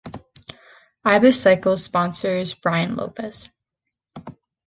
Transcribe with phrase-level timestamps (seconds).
[1.05, 3.51] Ibis Cycles sponsors Brian Lopes.